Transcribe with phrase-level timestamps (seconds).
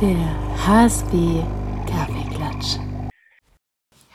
[0.00, 1.44] Der HSB
[1.88, 2.78] Kaffeeklatsch.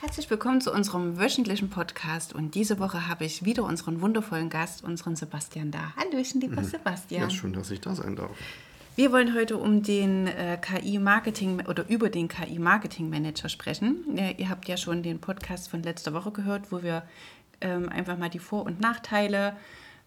[0.00, 4.84] Herzlich willkommen zu unserem wöchentlichen Podcast und diese Woche habe ich wieder unseren wundervollen Gast,
[4.84, 5.94] unseren Sebastian da.
[5.96, 6.66] Hallöchen, lieber mhm.
[6.66, 7.22] Sebastian.
[7.22, 8.30] Ja, schön, dass ich da sein darf.
[8.94, 14.04] Wir wollen heute um den äh, KI-Marketing oder über den KI-Marketing-Manager sprechen.
[14.14, 17.04] Ja, ihr habt ja schon den Podcast von letzter Woche gehört, wo wir
[17.62, 19.56] ähm, einfach mal die Vor- und Nachteile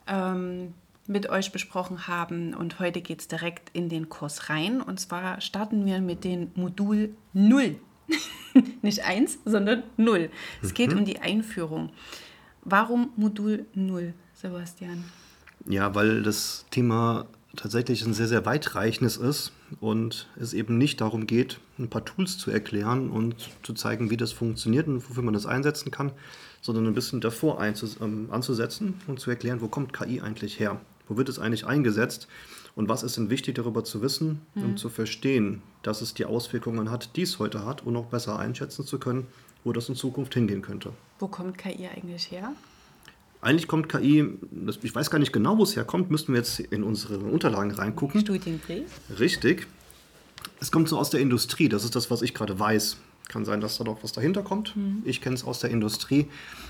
[0.06, 0.76] ähm,
[1.08, 2.54] mit euch besprochen haben.
[2.54, 4.82] Und heute geht es direkt in den Kurs rein.
[4.82, 7.76] Und zwar starten wir mit dem Modul 0.
[8.82, 10.30] Nicht 1, sondern 0.
[10.62, 10.74] Es mhm.
[10.74, 11.90] geht um die Einführung.
[12.64, 15.04] Warum Modul 0, Sebastian?
[15.66, 17.26] Ja, weil das Thema
[17.56, 22.38] tatsächlich ein sehr, sehr weitreichendes ist und es eben nicht darum geht, ein paar Tools
[22.38, 26.12] zu erklären und zu zeigen, wie das funktioniert und wofür man das einsetzen kann,
[26.62, 30.82] sondern ein bisschen davor ähm, anzusetzen und zu erklären, wo kommt KI eigentlich her?
[31.08, 32.28] Wo wird es eigentlich eingesetzt?
[32.76, 34.64] Und was ist denn wichtig darüber zu wissen mhm.
[34.64, 38.40] und zu verstehen, dass es die Auswirkungen hat, die es heute hat und auch besser
[38.40, 39.28] einschätzen zu können,
[39.64, 40.92] wo das in Zukunft hingehen könnte.
[41.20, 42.54] Wo kommt KI eigentlich her?
[43.42, 44.26] Eigentlich kommt KI,
[44.82, 48.22] ich weiß gar nicht genau, wo es herkommt, müssten wir jetzt in unsere Unterlagen reingucken.
[48.22, 48.88] Studienbrief.
[49.20, 49.68] Richtig.
[50.62, 52.98] Es kommt so aus der Industrie, das ist das, was ich gerade weiß.
[53.30, 54.76] Kann sein, dass da doch was dahinter kommt.
[54.76, 55.02] Mhm.
[55.06, 56.28] Ich kenne es aus der Industrie,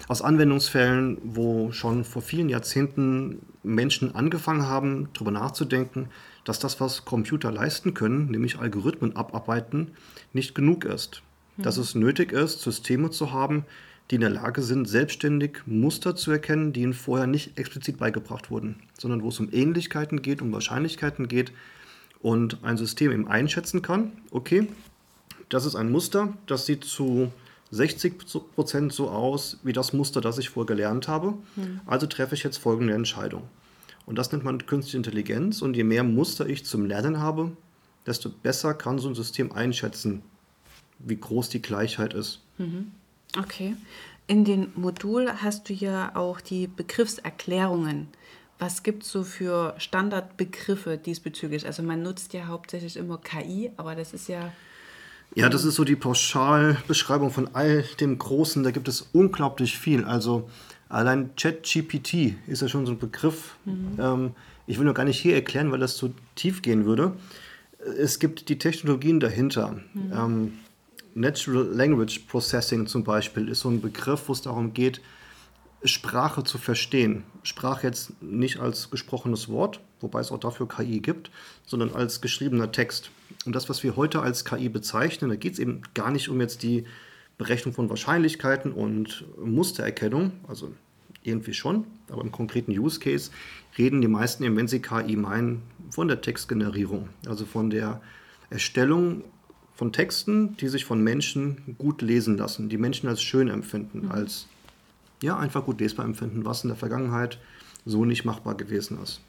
[0.07, 6.09] aus Anwendungsfällen, wo schon vor vielen Jahrzehnten Menschen angefangen haben, darüber nachzudenken,
[6.45, 9.91] dass das, was Computer leisten können, nämlich Algorithmen abarbeiten,
[10.31, 11.21] nicht genug ist.
[11.57, 11.63] Mhm.
[11.63, 13.65] Dass es nötig ist, Systeme zu haben,
[14.11, 18.51] die in der Lage sind, selbstständig Muster zu erkennen, die ihnen vorher nicht explizit beigebracht
[18.51, 21.51] wurden, sondern wo es um Ähnlichkeiten geht, um Wahrscheinlichkeiten geht
[22.21, 24.67] und ein System eben einschätzen kann, okay,
[25.53, 27.31] das ist ein Muster, das sieht zu
[27.71, 28.15] 60
[28.55, 31.33] Prozent so aus wie das Muster, das ich vorher gelernt habe.
[31.55, 31.81] Hm.
[31.85, 33.43] Also treffe ich jetzt folgende Entscheidung.
[34.05, 35.61] Und das nennt man künstliche Intelligenz.
[35.61, 37.55] Und je mehr Muster ich zum Lernen habe,
[38.05, 40.21] desto besser kann so ein System einschätzen,
[40.99, 42.41] wie groß die Gleichheit ist.
[42.57, 42.91] Mhm.
[43.37, 43.75] Okay.
[44.27, 48.07] In dem Modul hast du ja auch die Begriffserklärungen.
[48.59, 51.65] Was gibt es so für Standardbegriffe diesbezüglich?
[51.65, 54.51] Also man nutzt ja hauptsächlich immer KI, aber das ist ja
[55.35, 58.63] ja, das ist so die Pauschalbeschreibung von all dem Großen.
[58.63, 60.03] Da gibt es unglaublich viel.
[60.05, 60.49] Also
[60.89, 63.55] allein ChatGPT ist ja schon so ein Begriff.
[63.65, 63.97] Mhm.
[63.99, 64.31] Ähm,
[64.67, 67.13] ich will nur gar nicht hier erklären, weil das zu tief gehen würde.
[67.97, 69.79] Es gibt die Technologien dahinter.
[69.93, 70.13] Mhm.
[70.13, 70.53] Ähm,
[71.15, 75.01] Natural Language Processing zum Beispiel ist so ein Begriff, wo es darum geht,
[75.83, 77.23] Sprache zu verstehen.
[77.43, 81.31] Sprache jetzt nicht als gesprochenes Wort, wobei es auch dafür KI gibt,
[81.65, 83.09] sondern als geschriebener Text.
[83.45, 86.39] Und das, was wir heute als KI bezeichnen, da geht es eben gar nicht um
[86.39, 86.85] jetzt die
[87.37, 90.71] Berechnung von Wahrscheinlichkeiten und Mustererkennung, also
[91.23, 93.31] irgendwie schon, aber im konkreten Use Case
[93.77, 98.01] reden die meisten eben, wenn sie KI meinen, von der Textgenerierung, also von der
[98.49, 99.23] Erstellung
[99.75, 104.11] von Texten, die sich von Menschen gut lesen lassen, die Menschen als schön empfinden, mhm.
[104.11, 104.47] als
[105.21, 107.39] ja, einfach gut lesbar empfinden, was in der Vergangenheit
[107.85, 109.21] so nicht machbar gewesen ist.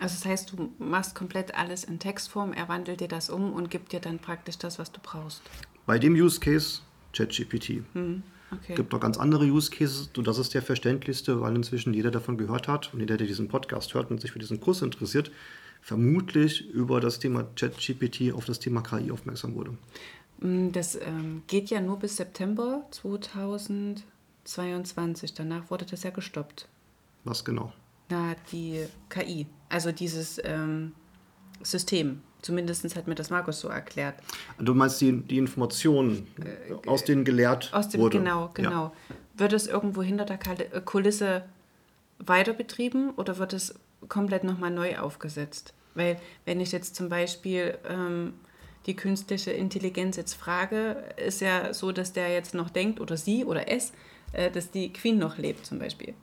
[0.00, 3.70] Also das heißt, du machst komplett alles in Textform, er wandelt dir das um und
[3.70, 5.42] gibt dir dann praktisch das, was du brauchst.
[5.84, 6.80] Bei dem Use Case
[7.12, 7.82] ChatGPT.
[7.92, 8.76] Hm, okay.
[8.76, 12.38] gibt noch ganz andere Use Cases und das ist der verständlichste, weil inzwischen jeder davon
[12.38, 15.30] gehört hat und jeder, der diesen Podcast hört und sich für diesen Kurs interessiert,
[15.82, 19.76] vermutlich über das Thema ChatGPT auf das Thema KI aufmerksam wurde.
[20.40, 25.34] Hm, das ähm, geht ja nur bis September 2022.
[25.34, 26.68] Danach wurde das ja gestoppt.
[27.24, 27.74] Was genau?
[28.10, 30.92] Na, die KI, also dieses ähm,
[31.62, 32.22] System.
[32.42, 34.14] Zumindest hat mir das Markus so erklärt.
[34.58, 38.18] Du meinst die, die Informationen, äh, aus denen gelehrt aus dem, wurde?
[38.18, 38.70] Genau, genau.
[38.70, 38.92] Ja.
[39.36, 40.38] Wird es irgendwo hinter der
[40.74, 41.44] äh, Kulisse
[42.18, 43.74] weiter betrieben oder wird es
[44.08, 45.74] komplett nochmal neu aufgesetzt?
[45.94, 48.34] Weil wenn ich jetzt zum Beispiel ähm,
[48.86, 53.44] die künstliche Intelligenz jetzt frage, ist ja so, dass der jetzt noch denkt oder sie
[53.44, 53.92] oder es,
[54.32, 56.14] äh, dass die Queen noch lebt zum Beispiel.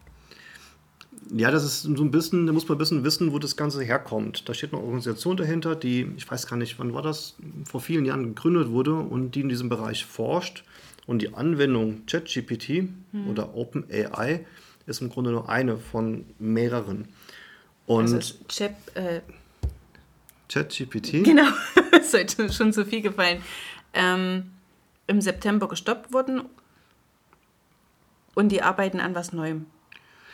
[1.35, 3.83] Ja, das ist so ein bisschen, da muss man ein bisschen wissen, wo das Ganze
[3.83, 4.47] herkommt.
[4.47, 7.35] Da steht eine Organisation dahinter, die, ich weiß gar nicht, wann war das,
[7.65, 10.63] vor vielen Jahren gegründet wurde und die in diesem Bereich forscht.
[11.05, 13.29] Und die Anwendung ChatGPT hm.
[13.29, 14.45] oder OpenAI
[14.85, 17.07] ist im Grunde nur eine von mehreren.
[17.85, 19.21] Und also Chat, äh,
[20.49, 21.23] ChatGPT?
[21.23, 21.47] Genau,
[21.99, 23.41] ist heute schon zu viel gefallen.
[23.93, 24.51] Ähm,
[25.07, 26.41] Im September gestoppt wurden
[28.35, 29.65] und die arbeiten an was Neuem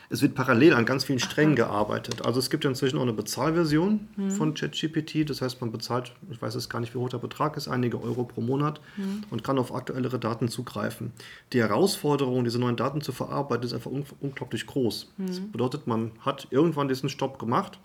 [0.10, 2.26] es wird parallel an ganz vielen Strängen gearbeitet.
[2.26, 4.32] Also es gibt ja inzwischen auch eine Bezahlversion mhm.
[4.32, 5.30] von ChatGPT.
[5.30, 8.02] Das heißt, man bezahlt, ich weiß jetzt gar nicht, wie hoch der Betrag ist, einige
[8.02, 9.24] Euro pro Monat mhm.
[9.30, 11.14] und kann auf aktuellere Daten zugreifen.
[11.54, 15.14] Die Herausforderung, diese neuen Daten zu verarbeiten, ist einfach un unglaublich groß.
[15.18, 15.28] Mhm.
[15.28, 17.80] Das bedeutet, man hat irgendwann diesen Stopp gemacht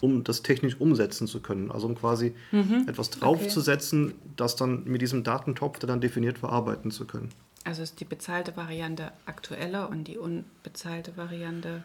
[0.00, 1.70] um das technisch umsetzen zu können.
[1.70, 2.86] Also um quasi Mhm.
[2.88, 7.30] etwas draufzusetzen, das dann mit diesem Datentopf, der dann definiert war, arbeiten zu können.
[7.64, 11.82] Also ist die bezahlte Variante aktueller und die unbezahlte Variante.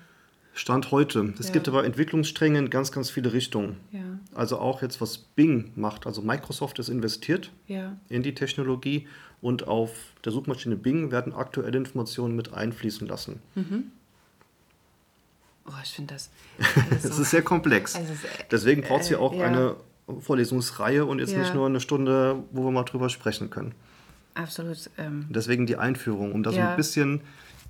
[0.53, 1.33] Stand heute.
[1.39, 1.53] Es Ja.
[1.53, 3.77] gibt aber Entwicklungsstränge in ganz, ganz viele Richtungen.
[3.91, 4.01] Ja,
[4.35, 6.05] Also auch jetzt, was Bing macht.
[6.05, 7.95] Also Microsoft ist investiert ja.
[8.09, 9.07] in die Technologie
[9.41, 9.91] und auf
[10.25, 13.41] der Suchmaschine Bing werden aktuelle Informationen mit einfließen lassen.
[15.65, 16.29] Oh, ich finde das.
[16.91, 17.95] Es so- ist sehr komplex.
[17.95, 19.45] Also ist, äh, Deswegen braucht es ja äh, auch ja.
[19.45, 19.75] eine
[20.19, 23.73] Vorlesungsreihe und jetzt nicht nur eine Stunde, wo wir mal drüber sprechen können.
[24.43, 24.89] Absolut.
[24.97, 26.71] Ähm, Deswegen die Einführung, um da so Ja.
[26.71, 27.21] ein bisschen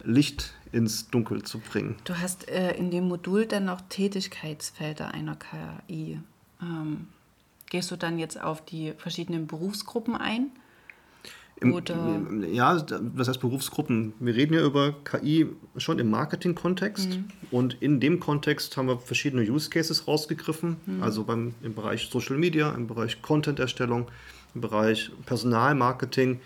[0.04, 1.96] Licht ins Dunkel zu bringen.
[2.06, 6.20] du hast äh, in dem Modul dann noch Tätigkeitsfelder einer KI.
[6.62, 7.08] Ähm,
[7.70, 10.52] gehst du dann jetzt auf die verschiedenen Berufsgruppen ein?
[11.62, 14.14] Im, Oder- Ja, das heißt Berufsgruppen.
[14.20, 17.26] Wir reden ja über KI schon im Marketing-Kontext Mhm.
[17.52, 20.78] und in dem Kontext haben wir verschiedene Use Cases rausgegriffen.
[20.86, 21.04] Mhm.
[21.04, 24.08] Also beim, im Bereich Social Media, im Bereich Content-Erstellung,
[24.56, 26.40] im Bereich Personalmarketing,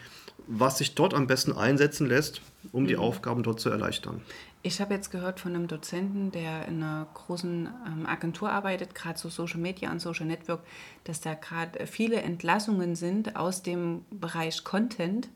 [0.48, 2.42] was sich dort am besten einsetzen lässt,
[2.72, 2.88] um Mhm.
[2.88, 4.22] die Aufgaben dort zu erleichtern.
[4.66, 9.20] Ich habe jetzt gehört von einem Dozenten, der in einer großen ähm, Agentur arbeitet, gerade
[9.20, 10.62] so Social Media und Social Network,
[11.04, 15.28] dass da gerade viele Entlassungen sind aus dem Bereich Content,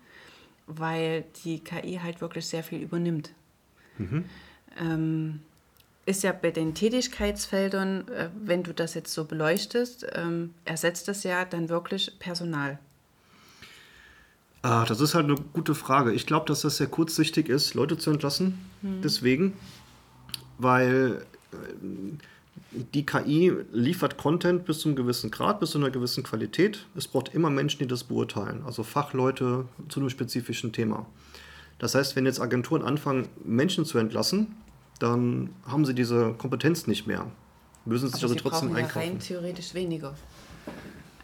[0.65, 3.31] weil die KI halt wirklich sehr viel übernimmt.
[4.79, 5.41] Ähm,
[6.05, 11.23] ist ja bei den Tätigkeitsfeldern, äh, wenn du das jetzt so beleuchtest, ähm, ersetzt das
[11.23, 12.79] ja dann wirklich Personal.
[14.61, 16.11] Ah, das ist halt eine gute Frage.
[16.13, 18.59] Ich glaube, dass das sehr kurzsichtig ist, Leute zu entlassen.
[18.81, 19.53] Deswegen,
[20.57, 21.57] weil äh,
[22.93, 26.85] die KI liefert Content bis zu einem gewissen Grad, bis zu einer gewissen Qualität.
[26.95, 31.05] Es braucht immer Menschen, die das beurteilen, also Fachleute zu einem spezifischen Thema.
[31.79, 34.55] Das heißt, wenn jetzt Agenturen anfangen, Menschen zu entlassen,
[34.99, 37.27] dann haben sie diese Kompetenz nicht mehr.
[37.85, 39.09] Müssen sich Aber also sie trotzdem brauchen ja einkaufen.
[39.11, 40.13] rein theoretisch weniger.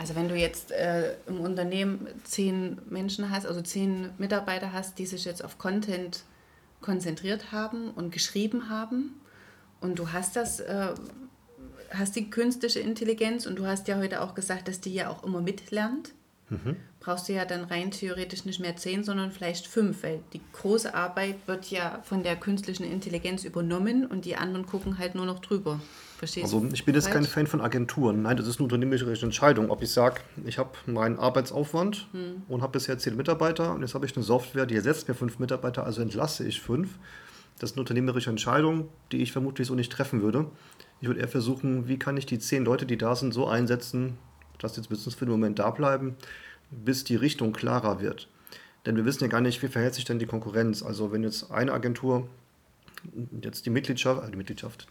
[0.03, 5.05] Also wenn du jetzt äh, im Unternehmen zehn Menschen hast, also zehn Mitarbeiter hast, die
[5.05, 6.25] sich jetzt auf Content
[6.81, 9.21] konzentriert haben und geschrieben haben
[9.79, 10.89] und du hast das, äh,
[11.89, 15.23] hast die künstliche Intelligenz und du hast ja heute auch gesagt, dass die ja auch
[15.23, 16.11] immer mitlernt,
[16.99, 20.93] brauchst du ja dann rein theoretisch nicht mehr zehn, sondern vielleicht fünf, weil die große
[20.93, 25.39] Arbeit wird ja von der künstlichen Intelligenz übernommen und die anderen gucken halt nur noch
[25.39, 25.79] drüber.
[26.23, 27.33] Verstehst Also ich bin jetzt kein falsch?
[27.33, 28.21] Fan von Agenturen.
[28.21, 29.69] Nein, das ist eine unternehmerische Entscheidung.
[29.69, 32.43] Ob ich sage, ich habe meinen Arbeitsaufwand Hm.
[32.47, 35.39] und habe bisher zehn Mitarbeiter und jetzt habe ich eine Software, die ersetzt mir fünf
[35.39, 36.91] Mitarbeiter, also entlasse ich fünf.
[37.59, 40.45] Das ist eine unternehmerische Entscheidung, die ich vermutlich so nicht treffen würde.
[41.01, 44.17] Ich würde eher versuchen, wie kann ich die zehn Leute, die da sind, so einsetzen,
[44.59, 46.15] dass jetzt mindestens für den Moment da bleiben,
[46.71, 48.29] bis die Richtung klarer wird.
[48.85, 50.83] Denn wir wissen ja gar nicht, wie verhält sich denn die Konkurrenz.
[50.83, 52.29] Also wenn jetzt eine Agentur
[53.41, 54.87] jetzt die Mitgliedschaft, äh, die Mitgliedschaft,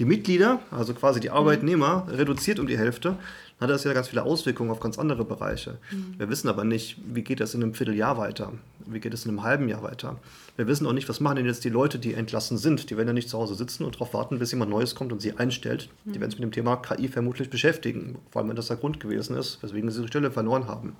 [0.00, 3.16] die Mitglieder, also quasi die Arbeitnehmer, reduziert um die Hälfte,
[3.58, 5.76] dann hat das ja ganz viele Auswirkungen auf ganz andere Bereiche.
[6.16, 8.50] Wir wissen aber nicht, wie geht das in einem Vierteljahr weiter,
[8.86, 10.16] wie geht es in einem halben Jahr weiter.
[10.56, 12.88] Wir wissen auch nicht, was machen denn jetzt die Leute, die entlassen sind.
[12.88, 15.20] Die werden ja nicht zu Hause sitzen und darauf warten, bis jemand Neues kommt und
[15.20, 15.90] sie einstellt.
[16.06, 19.00] Die werden sich mit dem Thema KI vermutlich beschäftigen, vor allem wenn das der Grund
[19.00, 20.96] gewesen ist, weswegen sie ihre Stelle verloren haben.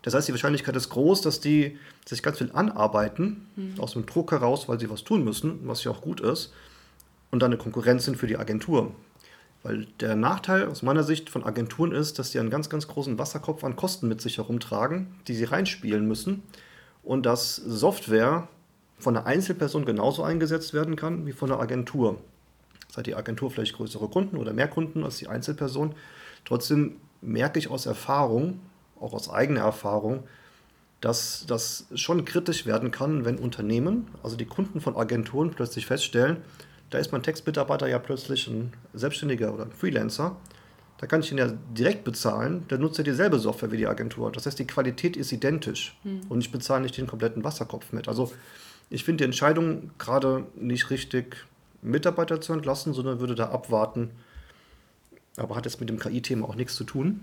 [0.00, 4.32] Das heißt, die Wahrscheinlichkeit ist groß, dass die sich ganz viel anarbeiten, aus dem Druck
[4.32, 6.52] heraus, weil sie was tun müssen, was ja auch gut ist,
[7.34, 8.94] und dann eine Konkurrenz sind für die Agentur.
[9.64, 13.18] Weil der Nachteil aus meiner Sicht von Agenturen ist, dass die einen ganz, ganz großen
[13.18, 16.44] Wasserkopf an Kosten mit sich herumtragen, die sie reinspielen müssen.
[17.02, 18.46] Und dass Software
[19.00, 22.20] von einer Einzelperson genauso eingesetzt werden kann wie von einer Agentur.
[22.96, 25.96] Hat die Agentur vielleicht größere Kunden oder mehr Kunden als die Einzelperson.
[26.44, 28.60] Trotzdem merke ich aus Erfahrung,
[29.00, 30.22] auch aus eigener Erfahrung,
[31.00, 36.36] dass das schon kritisch werden kann, wenn Unternehmen, also die Kunden von Agenturen, plötzlich feststellen,
[36.94, 40.36] da ist mein Textmitarbeiter ja plötzlich ein Selbstständiger oder ein Freelancer.
[40.98, 44.30] Da kann ich ihn ja direkt bezahlen, der nutzt ja dieselbe Software wie die Agentur.
[44.30, 45.98] Das heißt, die Qualität ist identisch
[46.28, 48.06] und ich bezahle nicht den kompletten Wasserkopf mit.
[48.06, 48.32] Also
[48.90, 51.36] ich finde die Entscheidung gerade nicht richtig,
[51.82, 54.10] Mitarbeiter zu entlassen, sondern würde da abwarten.
[55.36, 57.22] Aber hat jetzt mit dem KI-Thema auch nichts zu tun.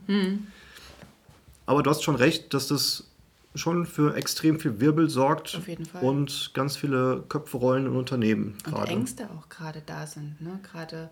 [1.65, 3.09] Aber du hast schon recht, dass das
[3.55, 6.03] schon für extrem viel Wirbel sorgt Auf jeden Fall.
[6.03, 8.91] und ganz viele Köpfe rollen in Unternehmen Und gerade.
[8.91, 10.39] Ängste auch gerade da sind.
[10.41, 10.59] Ne?
[10.63, 11.09] Gerade,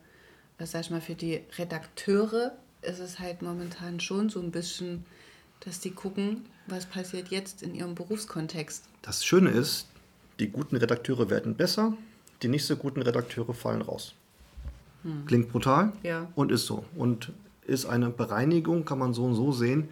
[0.58, 5.06] was sag ich mal, für die Redakteure ist es halt momentan schon so ein bisschen,
[5.62, 8.86] dass die gucken, was passiert jetzt in ihrem Berufskontext.
[9.02, 9.88] Das Schöne ist,
[10.40, 11.94] die guten Redakteure werden besser,
[12.42, 14.14] die nicht so guten Redakteure fallen raus.
[15.28, 16.28] Klingt brutal Ja.
[16.36, 16.84] und ist so.
[16.96, 17.32] Und
[17.66, 19.90] ist eine Bereinigung, kann man so und so sehen.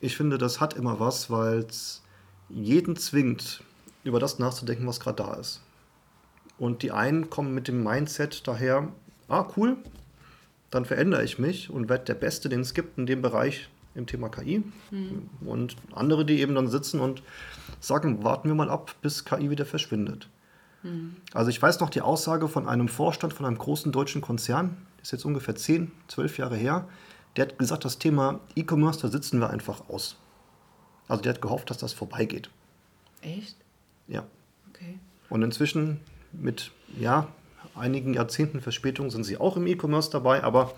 [0.00, 2.02] Ich finde, das hat immer was, weil es
[2.48, 3.62] jeden zwingt,
[4.04, 5.60] über das nachzudenken, was gerade da ist.
[6.58, 8.88] Und die einen kommen mit dem Mindset daher,
[9.28, 9.76] ah cool,
[10.70, 14.06] dann verändere ich mich und werde der Beste, den es gibt in dem Bereich im
[14.06, 14.62] Thema KI.
[14.90, 15.28] Mhm.
[15.40, 17.22] Und andere, die eben dann sitzen und
[17.80, 20.28] sagen, warten wir mal ab, bis KI wieder verschwindet.
[20.82, 21.16] Mhm.
[21.32, 25.12] Also ich weiß noch die Aussage von einem Vorstand von einem großen deutschen Konzern, ist
[25.12, 26.88] jetzt ungefähr 10, 12 Jahre her,
[27.36, 30.16] der hat gesagt, das Thema E-Commerce, da sitzen wir einfach aus.
[31.08, 32.50] Also der hat gehofft, dass das vorbeigeht.
[33.22, 33.56] Echt?
[34.08, 34.26] Ja.
[34.70, 34.98] Okay.
[35.28, 36.00] Und inzwischen
[36.32, 37.28] mit ja,
[37.74, 40.74] einigen Jahrzehnten Verspätung sind sie auch im E-Commerce dabei, aber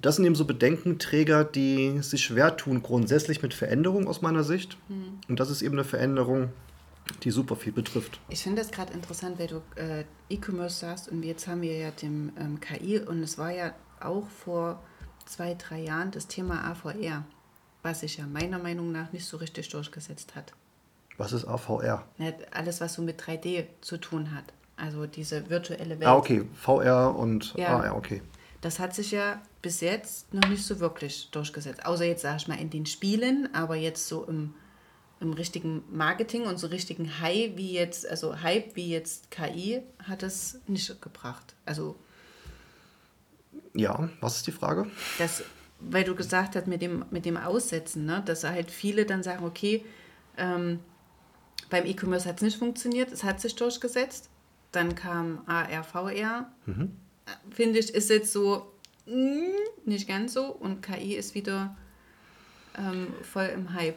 [0.00, 4.78] das sind eben so Bedenkenträger, die sich schwer tun, grundsätzlich mit Veränderung aus meiner Sicht.
[4.88, 5.20] Mhm.
[5.28, 6.50] Und das ist eben eine Veränderung,
[7.22, 8.20] die super viel betrifft.
[8.28, 11.90] Ich finde das gerade interessant, weil du äh, E-Commerce sagst und jetzt haben wir ja
[11.90, 14.82] dem ähm, KI und es war ja auch vor
[15.26, 17.24] zwei, drei Jahren das Thema AVR,
[17.82, 20.52] was sich ja meiner Meinung nach nicht so richtig durchgesetzt hat.
[21.18, 22.04] Was ist AVR?
[22.52, 24.44] alles, was so mit 3D zu tun hat.
[24.76, 26.06] Also diese virtuelle Welt.
[26.06, 26.46] Ah, okay.
[26.54, 27.78] VR und ja.
[27.78, 28.22] AR, okay.
[28.60, 31.86] Das hat sich ja bis jetzt noch nicht so wirklich durchgesetzt.
[31.86, 34.54] Außer jetzt, sag ich mal, in den Spielen, aber jetzt so im,
[35.20, 40.22] im richtigen Marketing und so richtigen Hype wie jetzt, also Hype wie jetzt KI, hat
[40.22, 41.54] es nicht gebracht.
[41.64, 41.96] Also.
[43.76, 44.86] Ja, was ist die Frage?
[45.18, 45.42] Das,
[45.80, 49.44] weil du gesagt hast, mit dem, mit dem Aussetzen, ne, dass halt viele dann sagen,
[49.44, 49.84] okay,
[50.36, 50.80] ähm,
[51.70, 54.30] beim E-Commerce hat es nicht funktioniert, es hat sich durchgesetzt.
[54.72, 56.50] Dann kam AR, VR.
[56.66, 56.92] Mhm.
[57.50, 58.72] Finde ich, ist jetzt so
[59.06, 59.52] mh, mm,
[59.84, 60.46] nicht ganz so.
[60.46, 61.76] Und KI ist wieder
[62.78, 63.96] ähm, voll im Hype.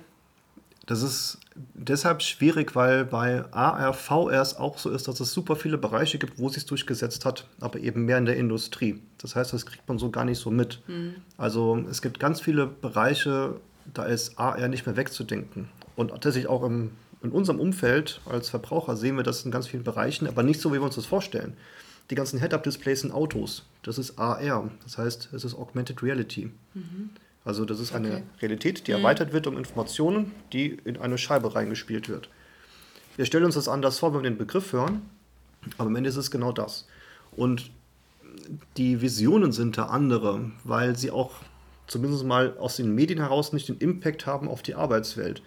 [0.90, 1.38] Das ist
[1.76, 6.18] deshalb schwierig, weil bei AR, VR es auch so ist, dass es super viele Bereiche
[6.18, 9.00] gibt, wo es sich durchgesetzt hat, aber eben mehr in der Industrie.
[9.20, 10.82] Das heißt, das kriegt man so gar nicht so mit.
[10.88, 11.18] Mhm.
[11.38, 13.62] Also es gibt ganz viele Bereiche,
[13.94, 15.70] da ist AR nicht mehr wegzudenken.
[15.96, 16.90] Und tatsächlich auch im
[17.22, 20.72] in unserem Umfeld als Verbraucher sehen wir das in ganz vielen Bereichen, aber nicht so,
[20.72, 21.54] wie wir uns das vorstellen.
[22.10, 26.50] Die ganzen Head-Up-Displays in Autos, das ist AR, das heißt, es ist Augmented Reality.
[26.74, 27.10] Mhm.
[27.46, 28.24] Also das ist eine okay.
[28.42, 28.98] Realität, die mhm.
[28.98, 32.30] erweitert wird um Informationen, die in eine Scheibe reingespielt wird.
[33.16, 35.02] Wir stellen uns das anders vor, wenn wir den Begriff hören,
[35.78, 36.88] aber am Ende ist es genau das.
[37.36, 37.72] Und
[38.78, 41.32] die Visionen sind da andere, weil sie auch
[41.88, 45.42] zumindest mal aus den Medien heraus nicht den Impact haben auf die Arbeitswelt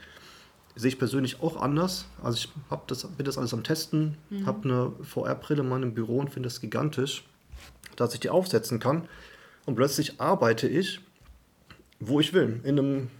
[0.74, 2.06] sehe ich persönlich auch anders.
[2.22, 4.46] Also ich hab das, bin das alles am Testen, mhm.
[4.46, 7.24] habe eine VR-Brille mal im Büro und finde das gigantisch,
[7.96, 9.08] dass ich die aufsetzen kann.
[9.66, 11.00] Und plötzlich arbeite ich,
[12.06, 12.60] wo ich will.
[12.64, 13.10] In einem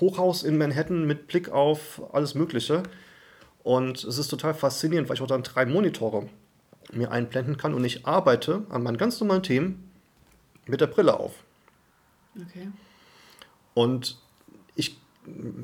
[0.00, 2.82] Hochhaus in Manhattan mit Blick auf alles Mögliche.
[3.62, 6.28] Und es ist total faszinierend, weil ich auch dann drei Monitore
[6.92, 9.90] mir einblenden kann und ich arbeite an meinen ganz normalen Themen
[10.66, 11.34] mit der Brille auf.
[12.34, 12.68] Okay.
[13.74, 14.18] Und
[14.74, 14.96] ich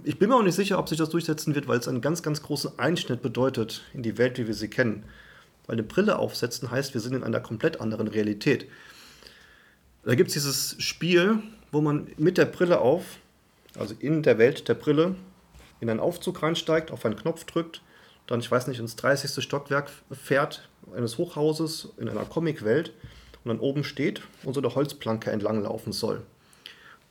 [0.05, 2.23] ich bin mir auch nicht sicher, ob sich das durchsetzen wird, weil es einen ganz,
[2.23, 5.05] ganz großen Einschnitt bedeutet in die Welt, wie wir sie kennen.
[5.67, 8.69] Weil eine Brille aufsetzen heißt, wir sind in einer komplett anderen Realität.
[10.05, 11.43] Da gibt es dieses Spiel,
[11.77, 13.19] wo man mit der Brille auf,
[13.79, 15.15] also in der Welt der Brille,
[15.81, 17.83] in einen Aufzug reinsteigt, auf einen Knopf drückt,
[18.27, 19.45] dann, ich weiß nicht, ins 30.
[19.45, 22.95] Stockwerk fährt eines Hochhauses in einer Comicwelt
[23.45, 26.23] und dann oben steht und so eine Holzplanke entlang laufen soll.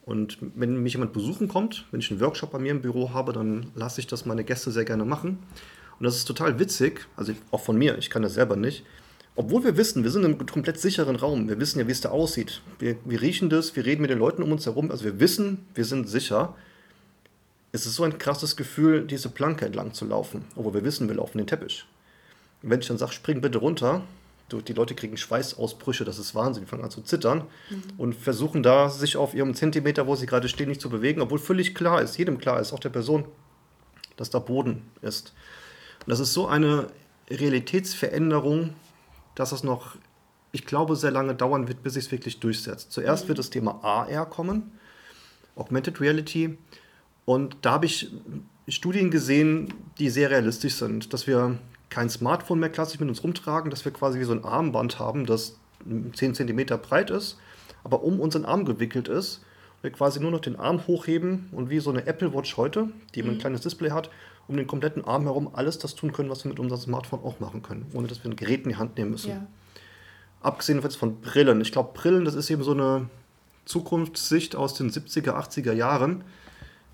[0.04, 3.34] Und wenn mich jemand besuchen kommt, wenn ich einen Workshop bei mir im Büro habe,
[3.34, 5.44] dann lasse ich das meine Gäste sehr gerne machen.
[6.00, 8.84] Und das ist total witzig, also auch von mir, ich kann das selber nicht.
[9.38, 12.00] Obwohl wir wissen, wir sind in einem komplett sicheren Raum, wir wissen ja, wie es
[12.00, 12.62] da aussieht.
[12.80, 15.66] Wir, wir riechen das, wir reden mit den Leuten um uns herum, also wir wissen,
[15.74, 16.56] wir sind sicher.
[17.74, 21.16] Es ist so ein krasses Gefühl, diese Planke entlang zu laufen, obwohl wir wissen, wir
[21.16, 21.86] laufen den Teppich.
[22.64, 24.04] Und wenn ich dann sage, spring bitte runter,
[24.52, 27.84] die Leute kriegen Schweißausbrüche, das ist Wahnsinn, die fangen an zu zittern mhm.
[27.98, 31.40] und versuchen da, sich auf ihrem Zentimeter, wo sie gerade stehen, nicht zu bewegen, obwohl
[31.40, 33.26] völlig klar ist, jedem klar ist, auch der Person,
[34.16, 35.34] dass da Boden ist.
[36.06, 36.88] Und das ist so eine
[37.30, 38.76] Realitätsveränderung,
[39.36, 39.96] dass es noch,
[40.52, 42.92] ich glaube, sehr lange dauern wird, bis sich es wirklich durchsetzt.
[42.92, 43.28] Zuerst mhm.
[43.30, 44.72] wird das Thema AR kommen,
[45.56, 46.58] Augmented Reality,
[47.26, 48.12] und da habe ich
[48.68, 51.58] Studien gesehen, die sehr realistisch sind, dass wir
[51.90, 55.26] kein Smartphone mehr klassisch mit uns rumtragen, dass wir quasi wie so ein Armband haben,
[55.26, 55.58] das
[56.14, 57.38] 10 cm breit ist,
[57.84, 59.42] aber um unseren Arm gewickelt ist.
[59.92, 63.32] Quasi nur noch den Arm hochheben und wie so eine Apple Watch heute, die mhm.
[63.32, 64.10] ein kleines Display hat,
[64.48, 67.40] um den kompletten Arm herum alles das tun können, was wir mit unserem Smartphone auch
[67.40, 69.32] machen können, ohne dass wir ein Gerät in die Hand nehmen müssen.
[69.32, 69.48] Ja.
[70.42, 71.62] Abgesehen jetzt von Brillen.
[71.62, 73.10] Ich glaube, Brillen, das ist eben so eine
[73.66, 76.24] Zukunftssicht aus den 70er, 80er Jahren,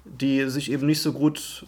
[0.06, 1.66] die sich eben nicht so gut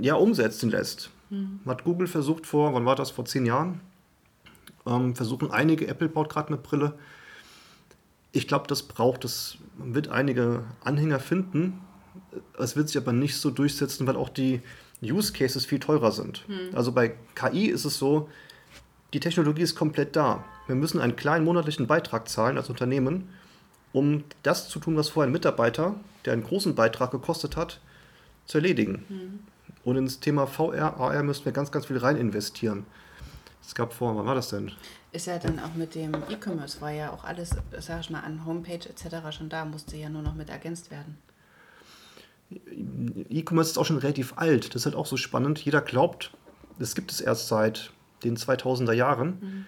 [0.00, 1.10] ja, umsetzen lässt.
[1.30, 1.60] Mhm.
[1.66, 3.80] Hat Google versucht vor, wann war das, vor zehn Jahren?
[4.86, 6.94] Ähm, versuchen einige, Apple baut gerade eine Brille.
[8.32, 11.80] Ich glaube, das braucht es, man wird einige Anhänger finden.
[12.58, 14.60] Es wird sich aber nicht so durchsetzen, weil auch die
[15.02, 16.48] Use Cases viel teurer sind.
[16.48, 16.74] Mhm.
[16.74, 18.28] Also bei KI ist es so,
[19.12, 20.44] die Technologie ist komplett da.
[20.66, 23.28] Wir müssen einen kleinen monatlichen Beitrag zahlen als Unternehmen,
[23.92, 27.80] um das zu tun, was vorher ein Mitarbeiter, der einen großen Beitrag gekostet hat,
[28.46, 29.04] zu erledigen.
[29.08, 29.40] Mhm.
[29.84, 32.86] Und ins Thema VR, AR müssen wir ganz, ganz viel rein investieren.
[33.64, 34.72] Es gab vor, wann war das denn?
[35.12, 38.46] Ist ja dann auch mit dem E-Commerce, war ja auch alles, sag ich mal, an
[38.46, 39.36] Homepage etc.
[39.36, 41.18] schon da, musste ja nur noch mit ergänzt werden.
[43.28, 44.74] E-Commerce ist auch schon relativ alt.
[44.74, 45.58] Das ist halt auch so spannend.
[45.58, 46.32] Jeder glaubt,
[46.78, 47.92] das gibt es erst seit
[48.24, 49.28] den 2000er Jahren.
[49.40, 49.66] Mhm.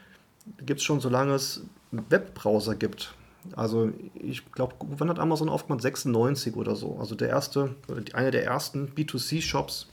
[0.66, 3.14] Gibt es schon, solange es Webbrowser gibt.
[3.56, 5.82] Also ich glaube, wann hat Amazon aufgemacht?
[5.82, 6.96] 96 oder so.
[6.98, 7.74] Also der erste,
[8.14, 9.88] einer der ersten B2C-Shops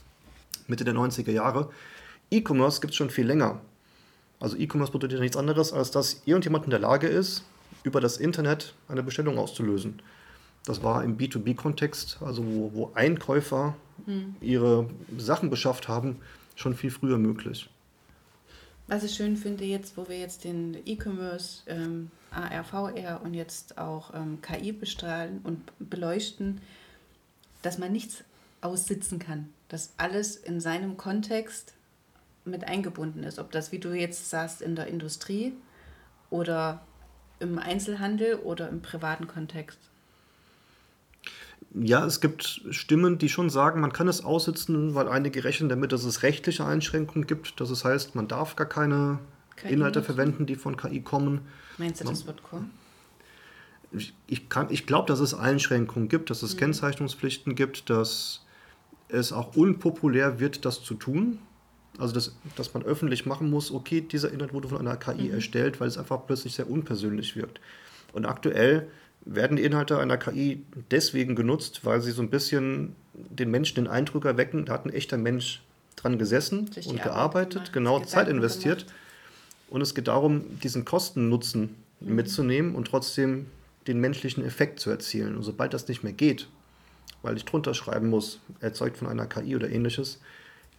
[0.67, 1.70] Mitte der 90er Jahre.
[2.31, 3.60] E-Commerce gibt es schon viel länger.
[4.41, 7.43] Also E-Commerce bedeutet ja nichts anderes, als dass irgendjemand in der Lage ist,
[7.83, 10.01] über das Internet eine Bestellung auszulösen.
[10.65, 14.36] Das war im B2B-Kontext, also wo, wo Einkäufer mhm.
[14.41, 16.17] ihre Sachen beschafft haben,
[16.55, 17.69] schon viel früher möglich.
[18.88, 23.77] Was ich schön finde jetzt, wo wir jetzt den E-Commerce, ähm, AR, VR und jetzt
[23.77, 26.62] auch ähm, KI bestrahlen und beleuchten,
[27.62, 28.24] dass man nichts
[28.62, 29.50] aussitzen kann.
[29.69, 31.74] Dass alles in seinem Kontext
[32.45, 33.39] mit eingebunden ist.
[33.39, 35.53] Ob das, wie du jetzt sagst, in der Industrie
[36.29, 36.81] oder
[37.39, 39.79] im Einzelhandel oder im privaten Kontext.
[41.74, 45.91] Ja, es gibt Stimmen, die schon sagen, man kann es aussitzen, weil einige rechnen damit,
[45.91, 47.62] dass es rechtliche Einschränkungen gibt.
[47.62, 49.19] Dass es heißt, man darf gar keine
[49.55, 50.15] KI Inhalte nutzen.
[50.15, 51.41] verwenden, die von KI kommen.
[51.77, 52.71] Meinst du, das wird kommen?
[53.93, 56.60] Ich, ich, ich glaube, dass es Einschränkungen gibt, dass es mhm.
[56.60, 58.45] Kennzeichnungspflichten gibt, dass
[59.07, 61.39] es auch unpopulär wird, das zu tun.
[61.98, 65.33] Also, dass, dass man öffentlich machen muss, okay, dieser Inhalt wurde von einer KI mhm.
[65.33, 67.60] erstellt, weil es einfach plötzlich sehr unpersönlich wirkt.
[68.13, 68.88] Und aktuell
[69.25, 73.88] werden die Inhalte einer KI deswegen genutzt, weil sie so ein bisschen den Menschen den
[73.88, 75.62] Eindruck erwecken, da hat ein echter Mensch
[75.95, 78.79] dran gesessen und gearbeitet, gemacht, genau Zeit investiert.
[78.79, 78.95] Gemacht.
[79.69, 82.15] Und es geht darum, diesen Kosten-Nutzen mhm.
[82.15, 83.48] mitzunehmen und trotzdem
[83.88, 85.36] den menschlichen Effekt zu erzielen.
[85.36, 86.48] Und sobald das nicht mehr geht,
[87.21, 90.20] weil ich drunter schreiben muss, erzeugt von einer KI oder ähnliches,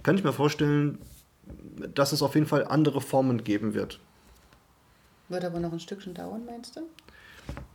[0.03, 0.99] kann ich mir vorstellen,
[1.95, 4.01] dass es auf jeden Fall andere Formen geben wird.
[5.29, 6.81] Wird aber noch ein Stückchen dauern, meinst du?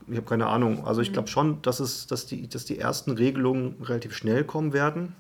[0.08, 0.86] Ich habe keine Ahnung.
[0.86, 1.14] Also ich mhm.
[1.14, 5.16] glaube schon, dass, es, dass, die, dass die ersten Regelungen relativ schnell kommen werden.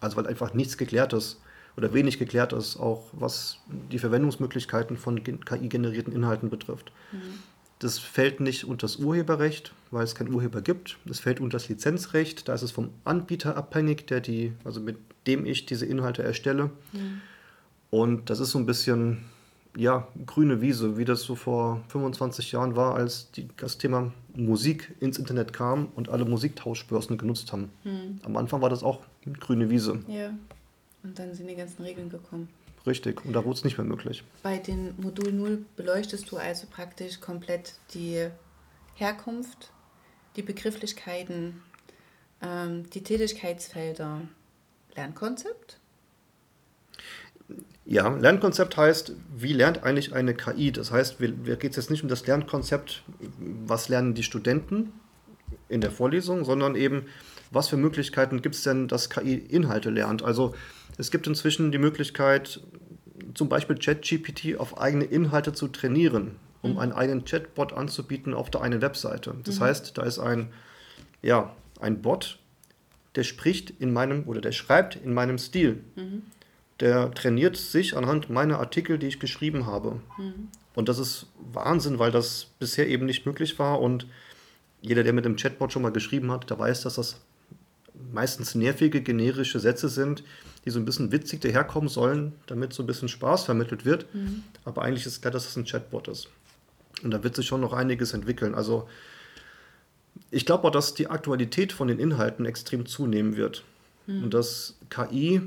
[0.00, 1.40] Also weil einfach nichts geklärt ist
[1.76, 3.58] oder wenig geklärt ist, auch was
[3.92, 6.92] die Verwendungsmöglichkeiten von KI-generierten Inhalten betrifft.
[7.12, 7.38] Mhm.
[7.78, 10.98] Das fällt nicht unter das Urheberrecht, weil es keinen Urheber gibt.
[11.04, 12.48] Das fällt unter das Lizenzrecht.
[12.48, 14.96] Da ist es vom Anbieter abhängig, der die, also mit
[15.28, 16.70] dem ich diese Inhalte erstelle.
[16.92, 17.20] Mhm.
[17.90, 19.24] Und das ist so ein bisschen
[19.76, 24.94] ja, grüne Wiese, wie das so vor 25 Jahren war, als die, das Thema Musik
[24.98, 27.70] ins Internet kam und alle Musiktauschbörsen genutzt haben.
[27.84, 28.20] Mhm.
[28.24, 29.00] Am Anfang war das auch
[29.38, 30.00] grüne Wiese.
[30.08, 30.30] Ja,
[31.04, 32.48] und dann sind die ganzen Regeln gekommen.
[32.86, 34.24] Richtig, und da wurde es nicht mehr möglich.
[34.42, 38.28] Bei den Modul 0 beleuchtest du also praktisch komplett die
[38.94, 39.70] Herkunft,
[40.36, 41.62] die Begrifflichkeiten,
[42.42, 44.22] ähm, die Tätigkeitsfelder,
[44.98, 45.78] Lernkonzept
[47.90, 50.72] ja, Lernkonzept heißt, wie lernt eigentlich eine KI?
[50.72, 53.02] Das heißt, mir geht es jetzt nicht um das Lernkonzept,
[53.38, 54.92] was lernen die Studenten
[55.70, 57.06] in der Vorlesung, sondern eben,
[57.50, 60.22] was für Möglichkeiten gibt es denn, dass KI Inhalte lernt?
[60.22, 60.54] Also
[60.98, 62.60] es gibt inzwischen die Möglichkeit,
[63.32, 66.78] zum Beispiel ChatGPT auf eigene Inhalte zu trainieren, um mhm.
[66.80, 69.34] einen eigenen Chatbot anzubieten auf der einen Webseite.
[69.44, 69.64] Das mhm.
[69.64, 70.52] heißt, da ist ein,
[71.22, 72.38] ja, ein Bot,
[73.18, 75.84] der spricht in meinem oder der schreibt in meinem Stil.
[75.96, 76.22] Mhm
[76.80, 80.00] der trainiert sich anhand meiner Artikel, die ich geschrieben habe.
[80.16, 80.48] Mhm.
[80.74, 83.80] Und das ist Wahnsinn, weil das bisher eben nicht möglich war.
[83.80, 84.06] Und
[84.80, 87.20] jeder, der mit dem Chatbot schon mal geschrieben hat, der weiß, dass das
[88.12, 90.22] meistens nervige, generische Sätze sind,
[90.64, 94.12] die so ein bisschen witzig daherkommen sollen, damit so ein bisschen Spaß vermittelt wird.
[94.14, 94.44] Mhm.
[94.64, 96.28] Aber eigentlich ist klar, dass das ein Chatbot ist.
[97.02, 98.54] Und da wird sich schon noch einiges entwickeln.
[98.54, 98.88] Also
[100.30, 103.64] ich glaube auch, dass die Aktualität von den Inhalten extrem zunehmen wird.
[104.06, 104.24] Mhm.
[104.24, 105.42] Und dass KI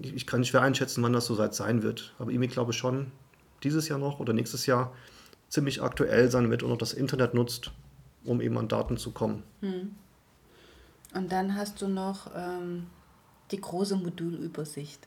[0.00, 2.14] ich kann schwer einschätzen, wann das so weit sein wird.
[2.18, 3.12] Aber ich glaube schon,
[3.62, 4.92] dieses Jahr noch oder nächstes Jahr
[5.48, 7.70] ziemlich aktuell sein wird und auch das Internet nutzt,
[8.24, 9.42] um eben an Daten zu kommen.
[9.60, 9.94] Hm.
[11.14, 12.86] Und dann hast du noch ähm,
[13.50, 15.06] die große Modulübersicht.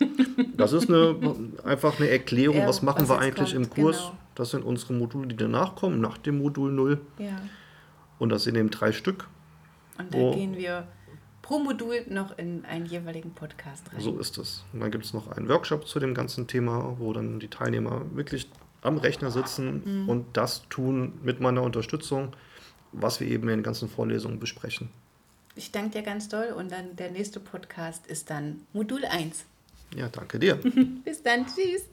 [0.56, 1.16] Das ist eine,
[1.64, 3.96] einfach eine Erklärung, ja, was machen was wir eigentlich kommt, im Kurs.
[3.98, 4.18] Genau.
[4.36, 7.00] Das sind unsere Module, die danach kommen, nach dem Modul 0.
[7.18, 7.40] Ja.
[8.18, 9.28] Und das sind eben drei Stück.
[9.98, 10.86] Und da gehen wir
[11.42, 14.00] pro Modul noch in einen jeweiligen Podcast rein.
[14.00, 14.64] So ist es.
[14.72, 18.02] Und dann gibt es noch einen Workshop zu dem ganzen Thema, wo dann die Teilnehmer
[18.14, 18.48] wirklich
[18.82, 20.08] am Rechner sitzen mhm.
[20.08, 22.32] und das tun mit meiner Unterstützung,
[22.92, 24.90] was wir eben in den ganzen Vorlesungen besprechen.
[25.56, 29.44] Ich danke dir ganz doll und dann der nächste Podcast ist dann Modul 1.
[29.96, 30.54] Ja, danke dir.
[31.04, 31.84] Bis dann, tschüss.